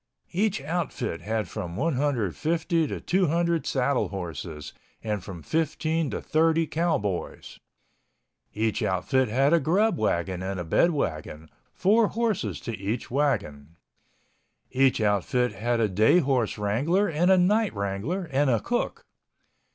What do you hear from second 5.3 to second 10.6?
15 to 30 cowboys. Each outfit had a grub wagon and